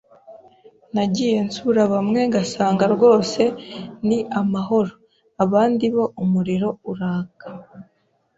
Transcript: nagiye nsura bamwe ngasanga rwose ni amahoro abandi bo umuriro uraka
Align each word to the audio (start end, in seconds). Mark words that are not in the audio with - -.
nagiye 0.93 1.37
nsura 1.47 1.83
bamwe 1.93 2.19
ngasanga 2.29 2.85
rwose 2.95 3.41
ni 4.07 4.19
amahoro 4.41 4.93
abandi 5.43 5.85
bo 5.93 6.05
umuriro 6.23 6.69
uraka 6.91 7.47